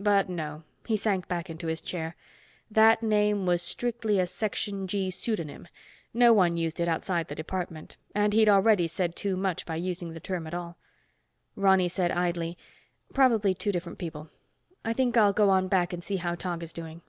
But, 0.00 0.30
no, 0.30 0.62
he 0.86 0.96
sank 0.96 1.28
back 1.28 1.50
into 1.50 1.66
his 1.66 1.82
chair. 1.82 2.16
That 2.70 3.02
name 3.02 3.44
was 3.44 3.60
strictly 3.60 4.18
a 4.18 4.26
Section 4.26 4.86
G 4.86 5.10
pseudonym. 5.10 5.68
No 6.14 6.32
one 6.32 6.56
used 6.56 6.80
it 6.80 6.88
outside 6.88 7.28
the 7.28 7.34
department, 7.34 7.98
and 8.14 8.32
he'd 8.32 8.48
already 8.48 8.86
said 8.86 9.14
too 9.14 9.36
much 9.36 9.66
by 9.66 9.76
using 9.76 10.14
the 10.14 10.20
term 10.20 10.46
at 10.46 10.54
all. 10.54 10.78
Ronny 11.54 11.86
said 11.90 12.10
idly, 12.10 12.56
"Probably 13.12 13.52
two 13.52 13.70
different 13.70 13.98
people. 13.98 14.30
I 14.86 14.94
think 14.94 15.18
I'll 15.18 15.34
go 15.34 15.50
on 15.50 15.68
back 15.68 15.92
and 15.92 16.02
see 16.02 16.16
how 16.16 16.34
Tog 16.34 16.62
is 16.62 16.72
doing." 16.72 17.02